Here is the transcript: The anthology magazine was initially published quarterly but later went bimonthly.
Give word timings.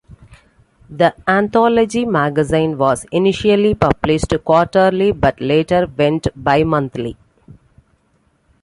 The 0.89 1.13
anthology 1.27 2.05
magazine 2.05 2.75
was 2.75 3.05
initially 3.11 3.75
published 3.75 4.33
quarterly 4.43 5.11
but 5.11 5.39
later 5.39 5.85
went 5.95 6.23
bimonthly. 6.43 7.17